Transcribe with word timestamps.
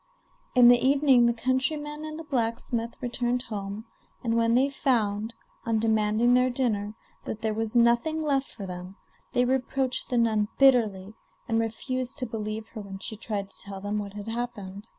In 0.55 0.67
the 0.67 0.79
evening 0.83 1.27
the 1.27 1.31
countryman 1.31 2.05
and 2.05 2.17
the 2.19 2.23
blacksmith 2.23 2.95
returned 3.01 3.43
home, 3.43 3.85
and 4.23 4.35
when 4.35 4.55
they 4.55 4.67
found, 4.67 5.35
on 5.63 5.77
demanding 5.77 6.33
their 6.33 6.49
dinner, 6.49 6.95
that 7.25 7.43
there 7.43 7.53
was 7.53 7.75
nothing 7.75 8.19
left 8.19 8.47
for 8.49 8.65
them, 8.65 8.95
they 9.33 9.45
reproached 9.45 10.09
the 10.09 10.17
nun 10.17 10.47
bitterly, 10.57 11.13
and 11.47 11.59
refused 11.59 12.17
to 12.17 12.25
believe 12.25 12.65
her 12.69 12.81
when 12.81 12.97
she 12.97 13.15
tried 13.15 13.51
to 13.51 13.61
tell 13.61 13.79
them 13.79 13.99
what 13.99 14.13
had 14.13 14.27
happened. 14.27 14.89